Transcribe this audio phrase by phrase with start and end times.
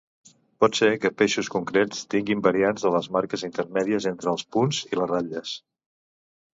[0.63, 5.03] Pot ser que peixos concrets tinguin variants de les marques intermèdies entre els punts i
[5.05, 5.59] les ratlles.